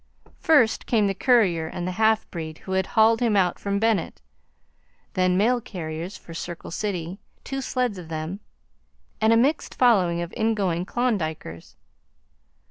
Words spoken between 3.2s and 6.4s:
out from Bennett; then mail carriers for